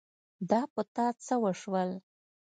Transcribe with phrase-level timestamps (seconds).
[0.49, 1.89] دا په تا څه وشول؟